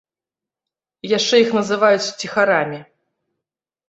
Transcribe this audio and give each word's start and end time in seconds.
Яшчэ 1.17 1.35
іх 1.43 1.51
называюць 1.57 2.05
ціхарамі. 2.19 2.79